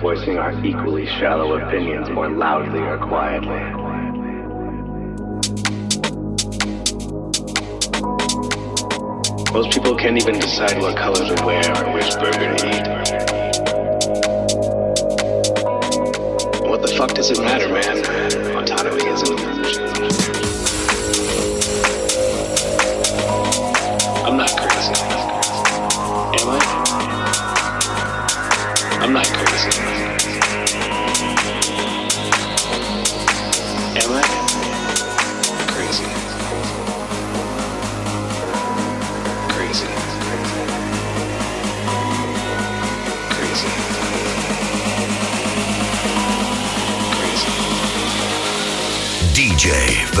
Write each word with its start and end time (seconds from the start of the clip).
Voicing 0.00 0.38
our 0.38 0.52
equally 0.64 1.04
shallow 1.04 1.58
opinions 1.58 2.08
more 2.08 2.30
loudly 2.30 2.80
or 2.80 2.96
quietly. 2.96 3.60
Most 9.52 9.72
people 9.72 9.94
can't 9.96 10.16
even 10.16 10.38
decide 10.38 10.80
what 10.80 10.96
color 10.96 11.36
to 11.36 11.44
wear 11.44 11.84
or 11.84 11.92
which 11.92 12.14
burger 12.14 12.56
to 12.56 12.68
eat. 12.68 13.10
What 16.66 16.80
the 16.80 16.94
fuck 16.96 17.12
does 17.12 17.30
it 17.30 17.38
matter, 17.38 17.68
man? 17.68 17.98
Autonomy 18.56 19.04
is 19.04 19.49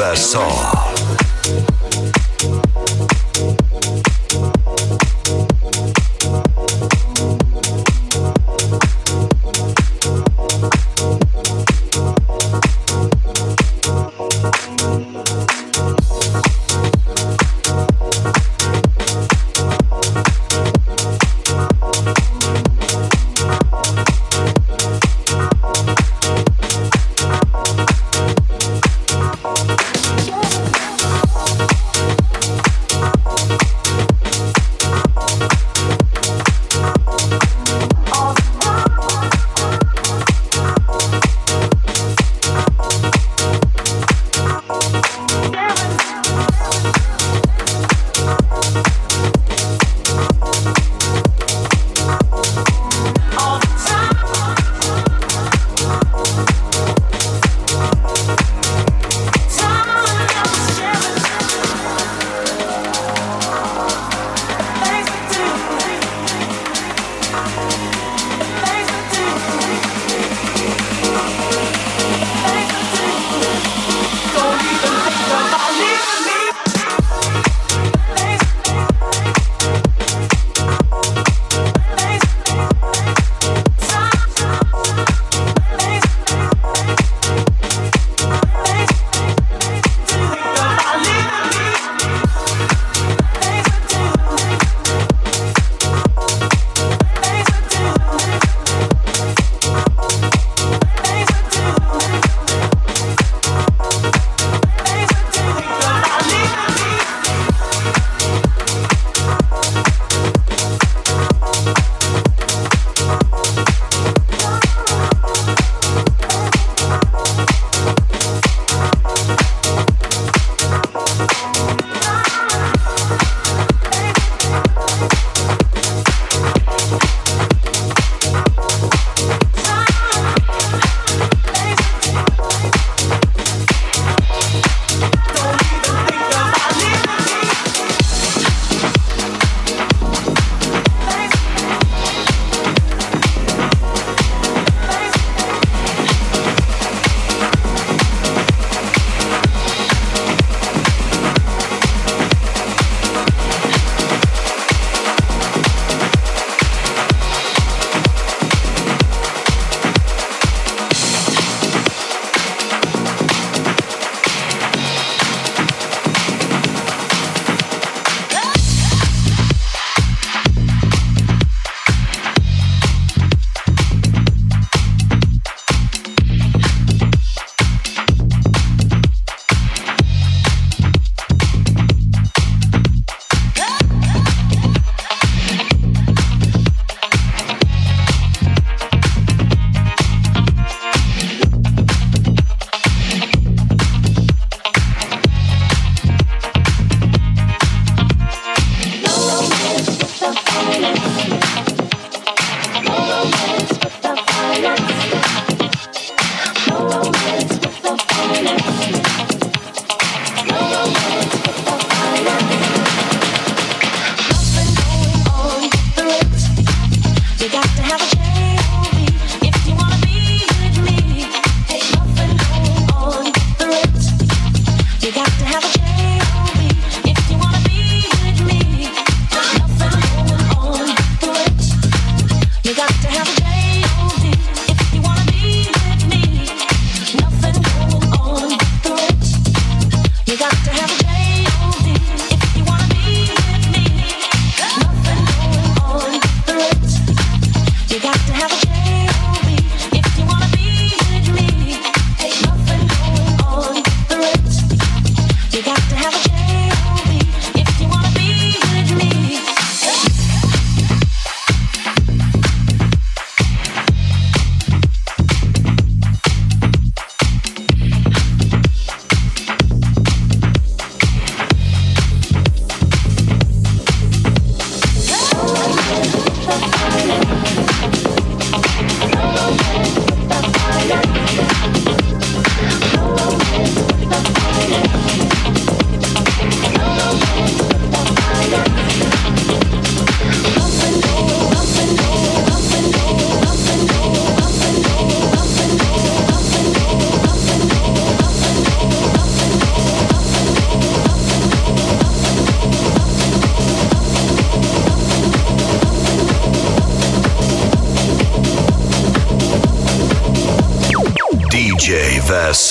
DJ 0.00 0.06
Versaw. 0.06 0.79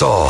Versaw. 0.00 0.29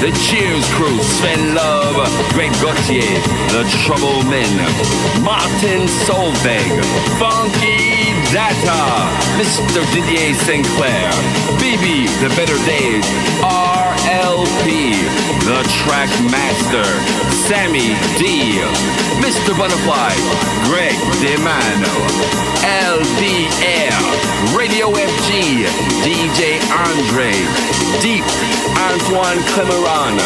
The 0.00 0.12
Cheers 0.28 0.68
Crew, 0.74 1.02
Sven 1.02 1.54
Love, 1.54 1.96
Greg 2.34 2.52
Gauthier, 2.60 3.16
The 3.48 3.64
Trouble 3.84 4.22
Men, 4.28 4.52
Martin 5.24 5.88
Solveig, 6.04 6.68
Funky 7.16 8.12
Data, 8.28 9.08
Mr. 9.40 9.80
Didier 9.96 10.34
Sinclair, 10.44 11.08
BB, 11.56 12.12
The 12.20 12.28
Better 12.36 12.60
Days, 12.68 13.08
RLP, 13.40 15.00
The 15.48 15.64
Track 15.80 16.12
Master, 16.28 16.84
Sammy 17.48 17.96
D, 18.20 18.60
Mr. 19.24 19.56
Butterfly, 19.56 20.12
Greg 20.68 20.96
DeMano, 21.24 21.96
LDR, 22.92 23.96
Radio 24.56 24.92
FG, 24.92 25.64
DJ 26.04 26.60
Andre, 26.84 27.32
Deep, 28.02 28.26
Antoine 28.76 29.40
Clamaran, 29.54 30.18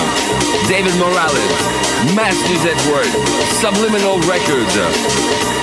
David 0.68 0.94
Morales, 0.96 1.57
Masters 2.16 2.64
at 2.66 2.79
Work, 2.90 3.11
Subliminal 3.61 4.18
Records. 4.27 4.75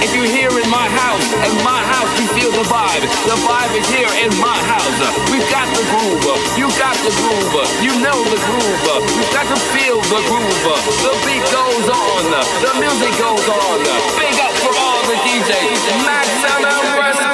If 0.02 0.14
you're 0.14 0.30
here 0.30 0.54
in 0.54 0.70
my 0.70 0.88
house, 0.88 1.26
in 1.42 1.56
my 1.66 1.82
house, 1.82 2.12
you 2.22 2.26
feel 2.38 2.52
the 2.54 2.66
vibe. 2.70 3.02
The 3.26 3.38
vibe 3.44 3.74
is 3.76 3.88
here 3.90 4.12
in 4.24 4.32
my 4.38 4.58
house. 4.70 5.00
We've 5.34 5.50
got 5.50 5.68
the 5.74 5.84
groove. 5.90 6.26
You 6.56 6.70
got 6.78 6.96
the 7.02 7.12
groove. 7.18 7.56
You 7.82 7.94
know 8.00 8.18
the 8.30 8.40
groove. 8.46 8.86
We've 9.18 9.34
got 9.34 9.50
to 9.50 9.58
feel 9.74 9.98
the 9.98 10.22
groove. 10.30 10.66
The 11.02 11.14
beat 11.26 11.44
goes 11.50 11.88
on. 11.90 12.24
The 12.62 12.74
music 12.78 13.14
goes 13.18 13.48
on. 13.50 13.78
Big 14.22 14.38
up 14.38 14.54
for 14.62 14.74
all 14.78 15.02
the 15.10 15.18
DJs. 15.26 15.82
Maximum. 16.06 16.78
DJ 16.78 17.27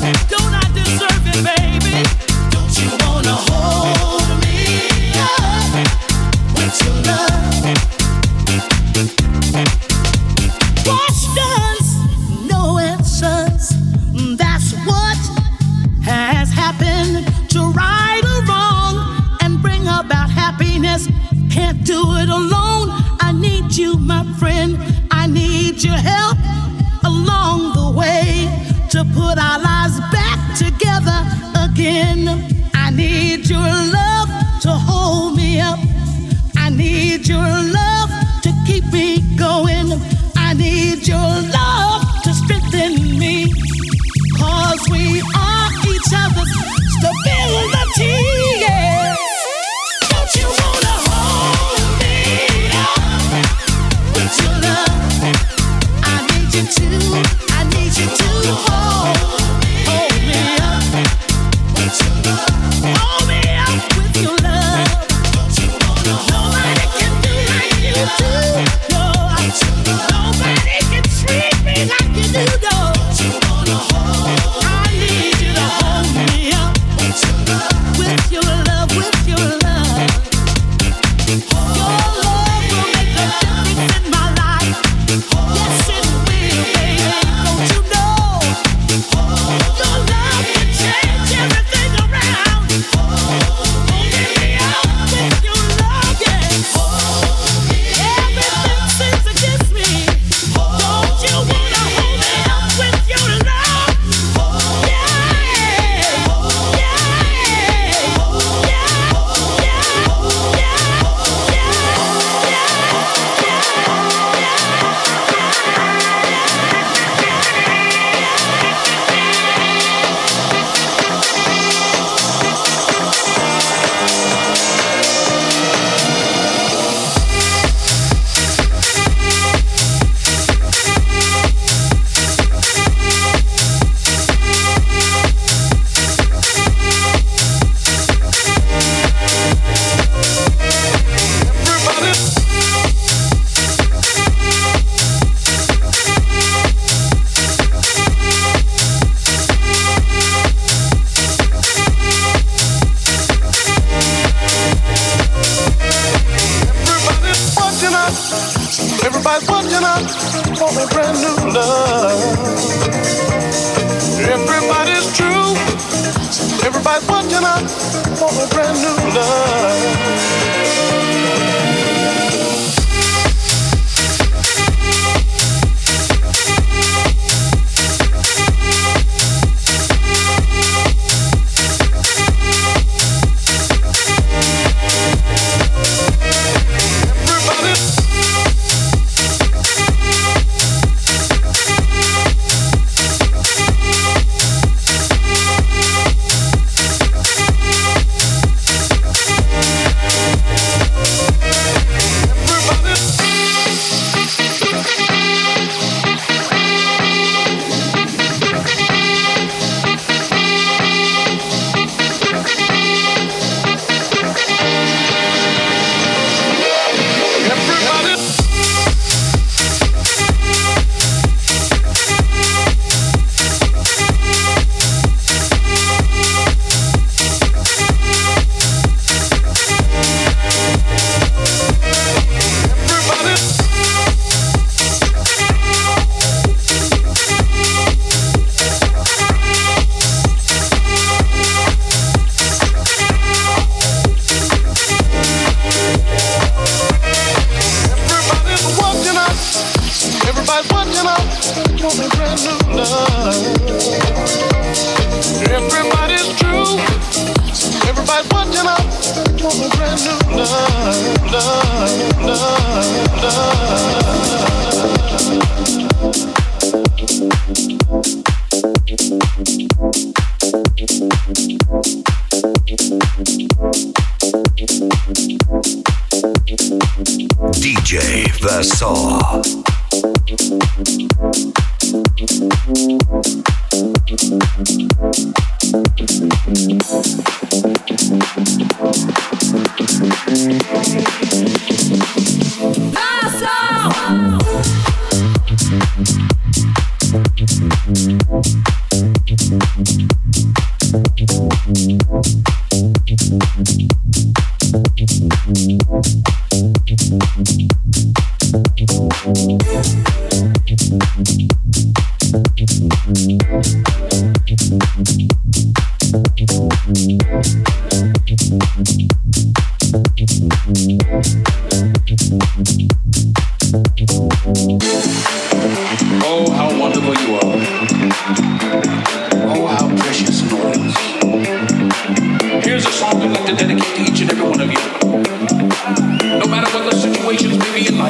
Don't 0.00 0.47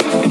Thank 0.01 0.28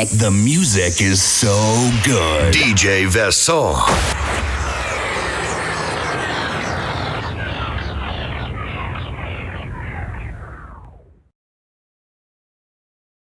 music. 0.00 0.18
The 0.18 0.30
music 0.30 1.00
is 1.00 1.22
so 1.22 1.90
good. 2.04 2.54
DJ 2.54 3.06
Vasson. 3.06 4.29